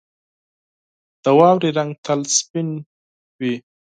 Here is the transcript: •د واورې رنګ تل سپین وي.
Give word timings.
•د 1.23 1.25
واورې 1.37 1.69
رنګ 1.77 1.91
تل 2.05 2.21
سپین 2.37 2.69
وي. 3.39 3.55